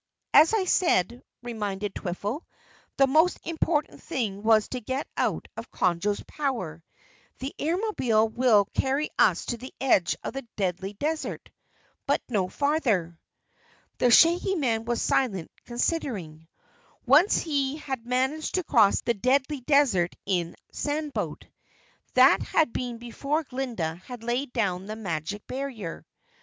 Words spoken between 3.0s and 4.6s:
most important thing